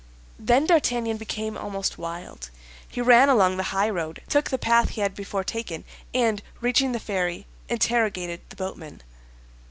Then 0.39 0.65
D'Artagnan 0.65 1.17
became 1.17 1.55
almost 1.55 1.99
wild. 1.99 2.49
He 2.87 3.01
ran 3.01 3.29
along 3.29 3.57
the 3.57 3.61
high 3.69 3.91
road, 3.91 4.23
took 4.27 4.49
the 4.49 4.57
path 4.57 4.89
he 4.89 5.01
had 5.01 5.13
before 5.13 5.43
taken, 5.43 5.83
and 6.11 6.41
reaching 6.59 6.91
the 6.91 6.99
ferry, 6.99 7.45
interrogated 7.69 8.41
the 8.49 8.55
boatman. 8.55 9.03